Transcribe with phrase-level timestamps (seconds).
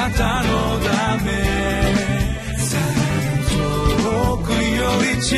[0.00, 1.30] なたのため。
[4.02, 5.36] 遠くより近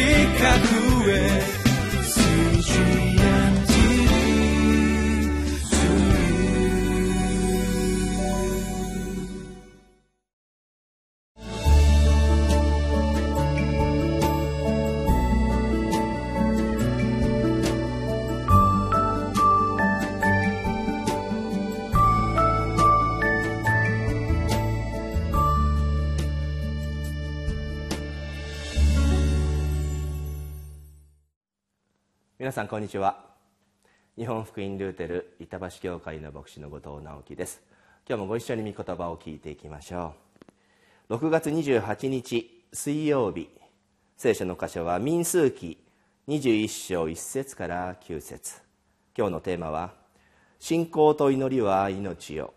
[1.02, 1.61] くへ。
[32.42, 33.24] 皆さんこんにちは。
[34.18, 37.62] 日本福音ルーテル板橋教会の牧師の後藤直樹です。
[38.04, 40.14] 今日もご一緒に御言葉を聞いていきましょ
[41.08, 41.14] う。
[41.14, 43.48] 6月28日水曜日。
[44.16, 45.78] 聖書の箇所は民数記
[46.26, 48.60] 21章1節から9節。
[49.16, 49.92] 今日のテーマは
[50.58, 52.54] 信仰と祈りは命よ。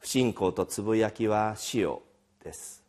[0.00, 2.02] 不信仰とつぶやきは死よ。
[2.42, 2.83] です。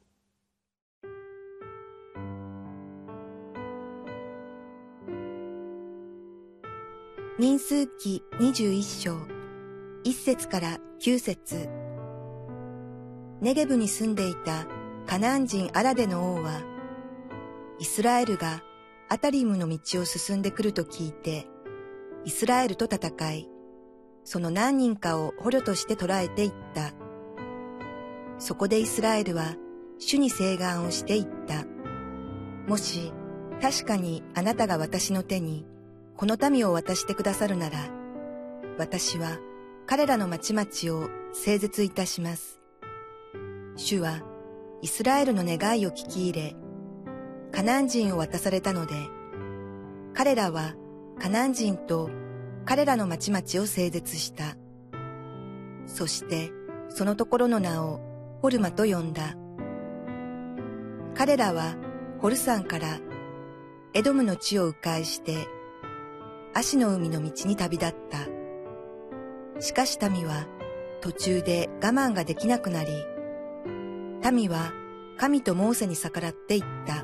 [7.38, 9.18] 民数記21章、
[10.06, 11.68] 1節から9節
[13.42, 14.66] ネゲブに住んでいた
[15.06, 16.62] カナン人アラデの王は、
[17.78, 18.64] イスラエルが
[19.10, 21.46] アタリムの道を進んでくると聞いて、
[22.24, 23.50] イスラエルと戦い、
[24.24, 26.94] その何人かを捕虜として捕らえていった。
[28.38, 29.56] そこでイスラエルは
[30.00, 31.66] 主に請願をしていった。
[32.66, 33.12] もし、
[33.62, 35.66] 確かにあなたが私の手に
[36.18, 37.78] この民を渡してくださるなら、
[38.78, 39.38] 私は
[39.86, 42.62] 彼らの町々を整絶いたします。
[43.76, 44.22] 主は
[44.82, 46.56] イスラエルの願いを聞き入れ、
[47.52, 48.96] カナン人を渡されたので、
[50.14, 50.76] 彼らは
[51.20, 52.10] カナン人と
[52.64, 54.56] 彼らの町々を整絶した。
[55.86, 56.52] そして
[56.88, 58.00] そのところの名を
[58.42, 59.36] ホルマと呼んだ。
[61.14, 61.76] 彼らは
[62.22, 63.00] ホルサンから
[63.94, 65.48] エドムの地を迂回して
[66.58, 69.62] 足の海の道に旅立った。
[69.62, 70.48] しかし民は
[71.02, 72.92] 途中で我慢ができなくなり、
[74.32, 74.72] 民は
[75.18, 77.04] 神とモーセに逆らっていった。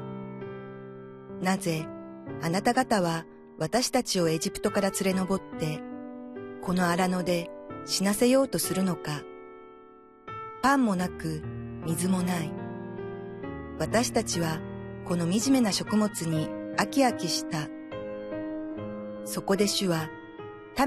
[1.41, 1.85] なぜ
[2.41, 3.25] あなた方は
[3.57, 5.81] 私たちをエジプトから連れ上って、
[6.61, 7.49] この荒野で
[7.85, 9.21] 死なせようとするのか。
[10.61, 11.43] パンもなく
[11.85, 12.49] 水もない。
[13.79, 14.61] 私たちは
[15.03, 16.47] この惨めな食物に
[16.77, 17.67] 飽き飽きした。
[19.25, 20.09] そこで主は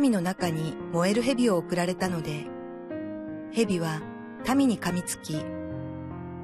[0.00, 2.46] 民の中に燃える蛇を送られたので、
[3.52, 4.00] 蛇は
[4.54, 5.40] 民に噛みつき、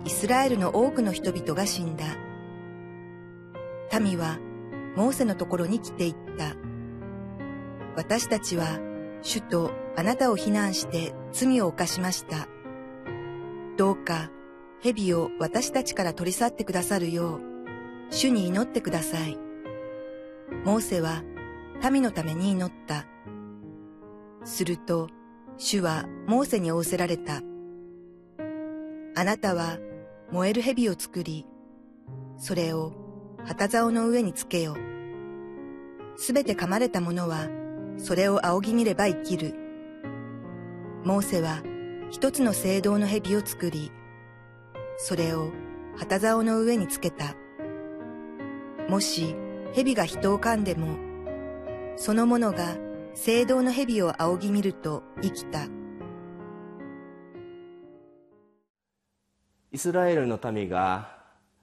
[0.04, 2.04] イスラエルの多くの人々が死んだ。
[4.00, 4.38] 民は
[4.96, 6.56] モーセのところに来ていった。
[7.96, 8.78] 私たちは
[9.22, 12.48] 主とあなたを非難して罪を犯しました。
[13.76, 14.30] どうか
[14.80, 17.40] 蛇を私たちから取り去ってくださるよう、
[18.10, 19.36] 主に祈ってください。
[20.64, 21.22] モーセは
[21.88, 23.06] 民のために祈った。
[24.44, 25.08] すると、
[25.56, 27.42] 主はモーセに仰せられた。
[29.14, 29.78] あなたは
[30.30, 31.46] 燃える蛇を作り、
[32.36, 32.92] それを
[33.44, 34.76] 旗竿の上につけよ。
[36.16, 37.48] すべて噛まれた者は、
[37.96, 39.54] それを仰ぎ見れば生きる。
[41.04, 41.62] モーセは
[42.10, 43.90] 一つの聖堂の蛇を作り、
[44.98, 45.50] それを
[45.96, 47.34] 旗竿の上につけた。
[48.88, 49.34] もし
[49.72, 51.09] 蛇が人を噛んでも、
[52.02, 52.78] その者が
[53.14, 55.66] 聖堂の蛇を仰ぎ見ると生きた。
[59.70, 61.18] イスラエルの民が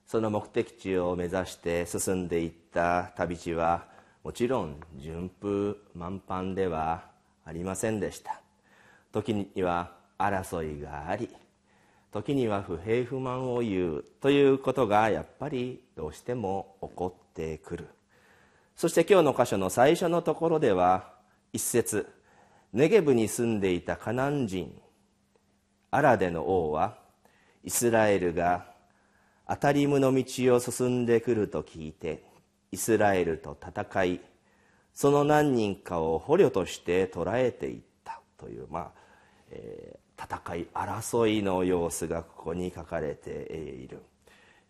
[0.05, 3.85] その目的地を目指して進んでいった旅路は
[4.23, 7.05] もちろん順風満帆では
[7.43, 8.39] ありませんでした
[9.11, 11.29] 時には争いがあり
[12.11, 17.87] 時には不平不満を言うということがやっぱりどうしても起こってくる
[18.77, 21.11] そして今日の箇所の最初のところでは
[21.51, 22.07] 一節
[22.73, 24.71] ネゲブに住んでいたカナン人
[25.89, 26.99] アラデの王は
[27.63, 28.67] イスラエルが
[29.47, 32.23] アタリムの道を進んでくると聞いて
[32.71, 34.21] イスラエルと戦い
[34.93, 38.91] その何人かを捕虜として捕らえていったという、まあ
[39.49, 44.03] えー、戦い争いの様子がここに書かれている。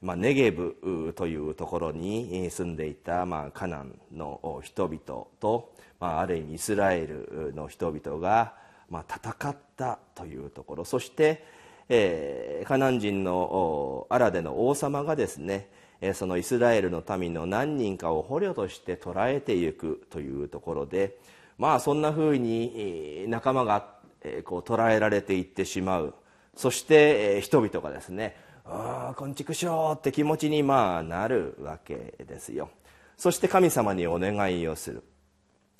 [0.01, 8.53] まあ、ネゲブというところに住んでいた、まあ、カナンの人々と、まあ、ある意味イスラエルの人々が、
[8.89, 10.85] まあ、戦ったというところ。
[10.85, 11.43] そして、
[11.89, 15.69] えー、カナン人のアラデの王様がですね
[16.13, 21.17] そのイスラエルの民の何人かを捕虜として捕らえていくというところで
[21.57, 23.95] まあそんなふうに仲間が
[24.43, 26.13] こう捕らえられていってしまう。
[26.55, 28.35] そして、人々がですね
[28.69, 32.69] ああこんちくしょうって気持ちにまあなるわけですよ。
[33.15, 35.03] そして神様にお願いをする。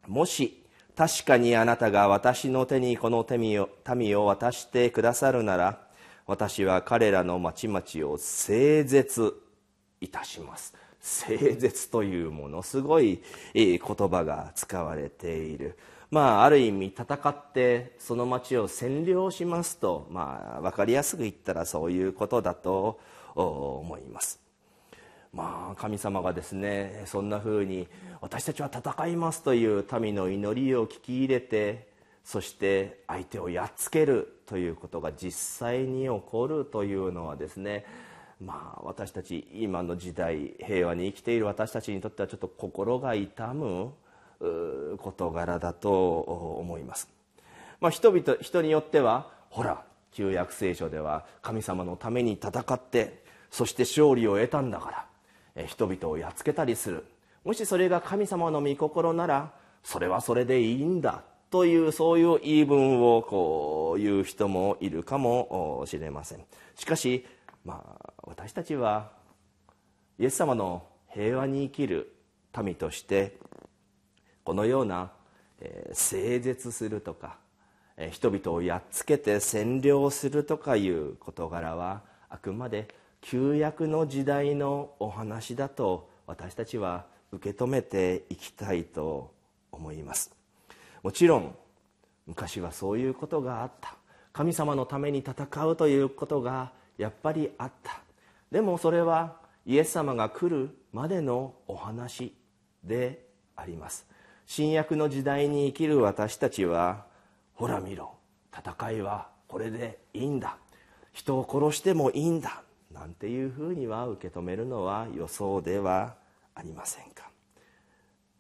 [0.08, 0.64] もし
[0.96, 5.82] 確かにあなたが私の手にこの民を民を渡してくださるなら
[6.26, 9.34] 私は彼らの町々を整絶
[10.00, 10.74] いたします。
[11.02, 13.22] 整絶というものすごい
[13.54, 15.78] 言葉が使われている。
[16.10, 23.00] まあある意味戦ってその町を占領しますとまあ分かりやすく言ったらそういうことだと
[23.36, 24.40] 思います。
[25.34, 27.88] まあ神様がですねそんなふうに
[28.22, 31.88] 私たちは戦いますという民の祈りを聞き入れて
[32.24, 37.86] そして相手をやっつけるということが実際に起こるというのはですね
[38.44, 43.92] まあ私たち今の時代平和に生きている私たちにとってはちょっと心が痛む
[44.98, 47.10] 事柄だと思います、
[47.80, 55.08] まあ、人々人によってはほら旧約聖書では神様のために戦ってそして勝利を得たんだか
[55.56, 57.04] ら人々をやっつけたりする。
[57.44, 59.52] もしそれが神様の御心なら
[59.84, 66.40] それはそれでいいんだというそういう言い分をこう言う人もいるかもしれません。
[66.76, 67.26] しかし、
[67.64, 69.12] まあ、私たちは
[70.20, 72.14] イエス様の平和に生きる
[72.62, 73.38] 民として
[74.48, 75.12] このような、
[75.60, 77.36] えー絶するとか、
[77.98, 82.88] えー人々をやっつけて占領するとかいう事柄はあくまで
[83.20, 89.34] 旧約の時代のお話だと私たちは受け止めていきたいと
[89.70, 90.32] 思います。
[91.04, 91.54] もちろん
[92.26, 93.96] 昔はそういうことがあった。
[94.32, 98.00] 神様のために戦うということがやっぱりあった。
[98.50, 102.34] でもそれはイエス様が来るまでのお話
[102.82, 103.28] で
[103.58, 104.07] あります。
[104.48, 107.06] 新約の時代に生きる私たちは
[107.54, 108.14] ほら見ろ
[108.58, 110.58] 戦いはこれでいいんだ。
[111.12, 112.64] 人を殺してもいいんだ。
[112.92, 116.16] なんていうふうには受け止めるのは予想では
[116.56, 117.30] ありませんか、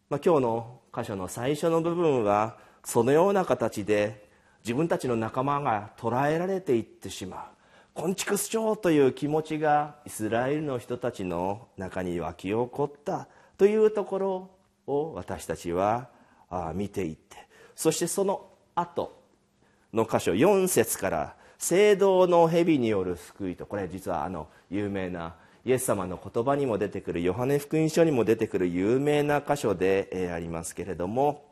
[0.09, 4.29] まあ、今日の箇所の最初の部分はそのような形で
[4.63, 7.39] 自分たちの仲間が捕らえられていってしまう。
[7.93, 13.27] 昆虫しようという気持ちがイスラエルの人たちの中に湧き起こった
[13.57, 14.56] というところ
[14.87, 16.09] を私たちは
[16.73, 17.47] 見ていって。
[17.75, 19.21] そしてその後
[19.93, 25.35] の箇所4節から聖堂の蛇による救いとこれ実はあの有名な
[25.65, 31.43] イエス様の言葉にも出てくるヨハネ福音書にも出てくる有名な箇所で、ありますけれども、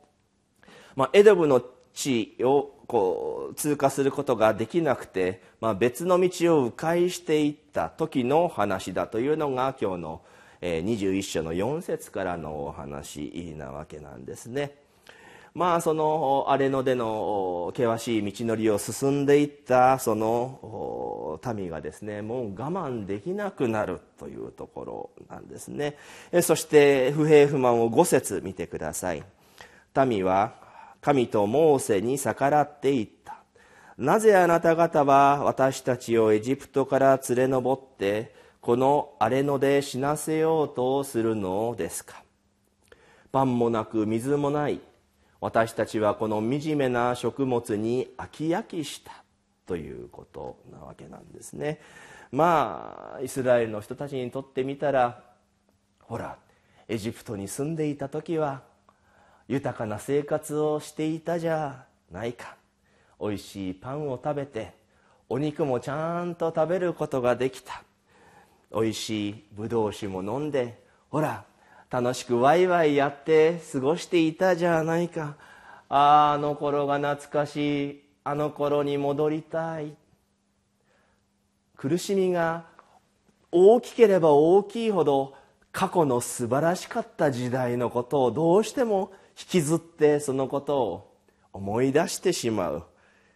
[0.95, 1.61] まあ、エドブの
[1.93, 10.21] 地をこう通過することができなくて、まあ、別の道を迂回していった時の話だというのが今日の
[10.83, 14.75] 21章の4節からのお話なわけなんですね。
[15.53, 25.97] まあその荒れ野での険しい道のりを進んでいったその民がですねもう我慢できなくなるというところなんですね。
[26.41, 29.23] そして不平不満を5節見てください。
[30.05, 30.55] 民は
[30.99, 33.37] 神とモーセに逆らっていった。
[33.97, 38.35] なぜあなた方は私たちをエジプトから連れ上って
[38.65, 42.23] この荒れ野で死なせようとするのですか？
[43.31, 44.79] パンもなく水もない。
[45.39, 49.11] 私たちはこの惨めな食物に飽き飽きした。
[49.67, 51.79] ということなわけなんですね。
[52.31, 55.21] まあイスラエルの人たちにとってみたら
[55.99, 56.35] ほら
[56.87, 58.63] エジプトに住んでいた時は
[59.47, 62.55] 豊かな生活をしていたじゃないか。
[63.19, 64.73] おいしいパンを食べて
[65.29, 67.83] お肉もちゃんと食べることができた。
[68.71, 71.45] おいしいぶどう酒も飲んでほら
[71.89, 75.35] 楽しくワイワイやって過ごしていたじゃないか。
[75.87, 79.95] あああの頃が懐かしいあの頃に戻りたい。
[81.77, 82.65] 苦しみが
[83.51, 85.35] 大きければ大きいほど
[85.71, 91.17] 過去の素晴らしかった時代のことをどうしても引きずってそのことを
[91.53, 92.83] 思い出してしまう。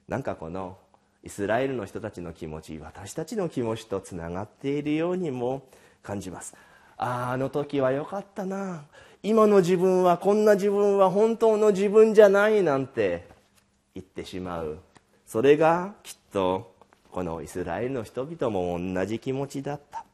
[0.07, 0.77] なんかこの
[1.23, 5.63] イスラエルの人たちの気持ち私たちの気持ちとつながっているようにも
[6.01, 6.55] 感じます。
[6.97, 8.83] あああの時は良かったな。
[9.21, 13.27] 今の自分はこんな自分は本当の自分じゃないなんて
[13.93, 14.79] 言ってしまう。
[15.25, 16.73] それがきっと
[17.11, 20.05] このイスラエルの人々も同じ気持ちだった、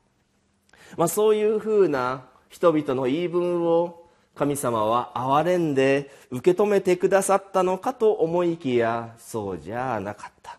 [0.97, 10.57] まあ、そういうふうな人々の言い分を神様は憐れんで受け止めてくださったのかと思いきやそうじゃなかった。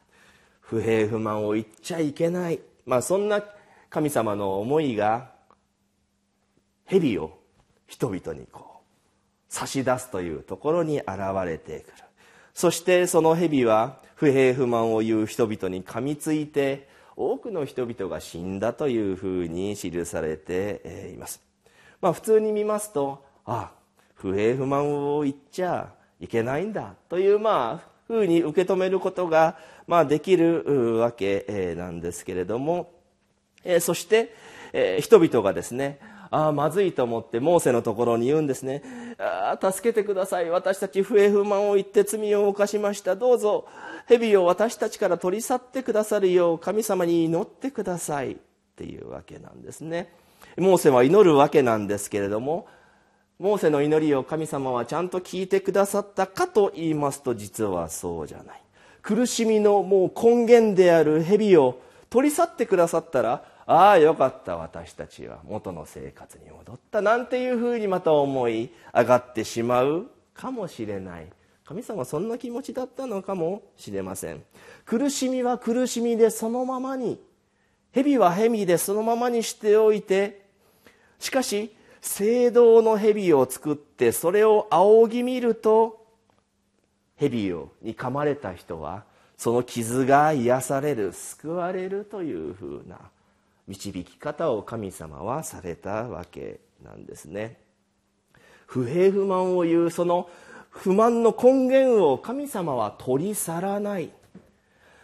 [0.69, 3.43] 不平不満を言っちゃいけない、まあ、そんな
[3.89, 5.31] 神様の思いが
[6.85, 7.39] 蛇を
[7.87, 8.85] 人々にこう
[9.49, 11.09] 差し出すというところに現
[11.45, 11.95] れてくる。
[12.53, 21.43] そしてその蛇は不平不満を言う人々に噛みついて多くの人々が死んだというふうに記されています、
[22.01, 23.73] まあ、普通に見ますとあ
[24.15, 32.93] 不平不満を言っちゃいけないんだというまあふうに受け止めることが、まあ、できるわけなんですけれども
[33.81, 34.35] そして
[35.01, 35.99] 人々がですね
[36.31, 38.83] ああまずいと思ってモーセのところに言うんですね。
[39.19, 40.51] あ助けてください。
[40.51, 43.15] 私たち不平不満を言って罪を犯しました。
[43.15, 43.67] どうぞ。
[44.09, 48.33] 蛇を私たちから取り去ってくださるよう神様に祈ってください。
[48.33, 48.37] っ
[48.75, 50.13] ていうわけなんですね。
[50.59, 52.67] モーセは祈るわけなんですけれども
[53.39, 58.63] モーセの祈りを神様はちゃんと聞いてくださったかと言いますと実はそうじゃない。
[59.03, 67.03] 苦しみのもう根源である蛇を取り去ってくださったらああよかった私たちは元の生活に戻った。
[67.03, 71.27] なんていうふうにまた思い上がってしまうかもしれない。
[71.67, 74.43] 神様はそんな気持ちだったのかもしれません。
[74.87, 77.21] 苦しみは苦しみでそのままに。
[77.93, 80.47] 蛇は蛇でそのままにしておいて。
[81.19, 86.05] しかし聖堂の蛇を作ってそれを仰ぎ見ると
[87.17, 89.05] 蛇をに噛まれた人は
[89.37, 92.99] その傷が癒される救われるというふうな
[93.67, 97.59] 導き方を神様はされたわけなんですね。
[98.67, 100.29] 不平不満を言うその
[100.71, 104.11] 不満の根源を神様は取り去らない。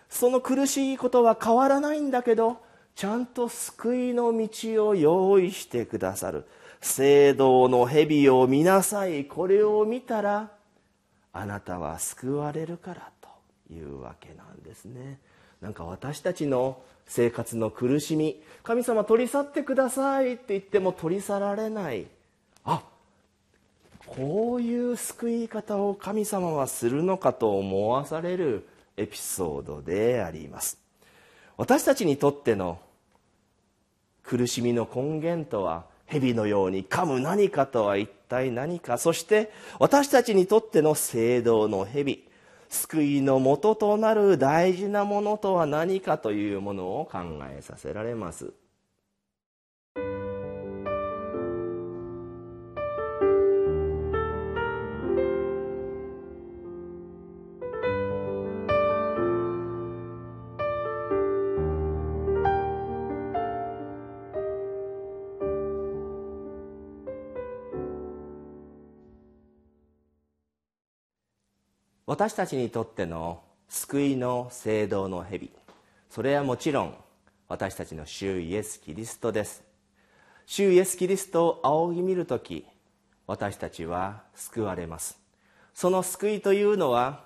[0.08, 2.58] その苦しいことは変わらないんだけど
[2.94, 6.44] ちゃんと救いの道を用意してくださる。
[6.82, 9.24] 聖堂の蛇を見なさい。
[9.24, 10.50] これを見たら
[11.32, 15.18] あなたは救われるからというわけなんですね。
[15.60, 22.06] なんか私たちの生活の苦しみ神様取り去ってくださいって言っても取り去られない。
[22.64, 22.82] あ
[24.04, 30.78] こういう救い方を神様はするのかと思わされるエピソードであります。
[31.56, 32.80] 私たちにとっての
[34.24, 37.20] 苦しみの根源とは蛇のように噛む。
[37.20, 38.98] 何かとは一体何か。
[38.98, 42.28] そして私たちにとっての聖堂の蛇。
[42.68, 47.18] 救いのもととなる大事なものとは何かというものを考
[47.50, 48.52] えさせられます。
[72.12, 73.40] 私たちにとっての
[73.70, 75.50] 救いの聖堂の蛇。
[76.10, 76.94] それはもちろん
[77.48, 79.62] 私たちの主イエス・キリストです。
[80.44, 82.66] 主イエス・キリストを仰ぎ見る時
[83.26, 85.18] 私たちは救われます。
[85.72, 87.24] その救いというのは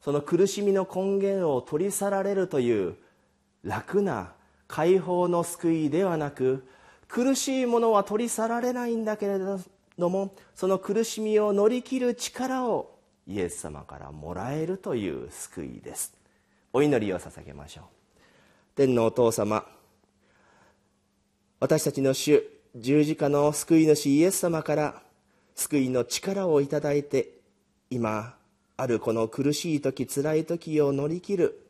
[0.00, 2.96] その苦しみの根源を取り去られるという
[3.62, 4.32] 楽な
[4.66, 6.66] 解放の救いではなく
[7.06, 12.93] 苦しいものは取り去られないんだけれどもその苦しみを乗り切る力を
[13.26, 16.14] イエス様からもらえるという救いです。
[16.72, 17.84] お祈りを捧げましょう。
[18.74, 19.64] 天のお父様
[21.60, 22.42] 私たちの主
[22.76, 25.02] 十字架の救い主イエス様から
[25.54, 27.30] 救いの力をいただいて
[27.88, 28.34] 今
[28.76, 31.68] あるこの苦しい時辛い時を乗り切る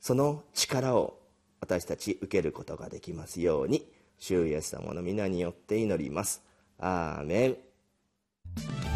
[0.00, 1.18] その力を
[1.60, 3.86] 私たち受けることができますように
[4.18, 6.42] 主イエス様の皆によって祈ります。
[6.78, 8.91] アーメン。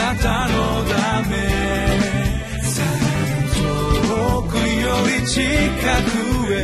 [0.00, 0.54] なたの
[0.84, 0.94] た
[1.28, 1.36] め。
[3.52, 6.56] 遠くより近くへ。